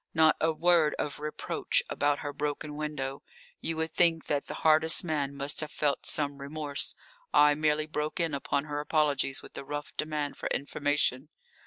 [0.15, 3.21] Not a word of reproach about her broken window.
[3.59, 6.95] You would think that the hardest man must have felt some remorse.
[7.31, 11.29] I merely broke in upon her apologies with a rough demand for information.